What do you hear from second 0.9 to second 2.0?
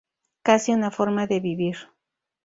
forma de vivir.